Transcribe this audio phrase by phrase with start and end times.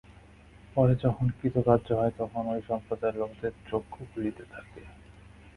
[0.75, 4.81] পরে যখন অকৃতকার্য হয়, তখন ঐ সম্প্রদায়ের লোকদের চক্ষু খুলিতে থাকে।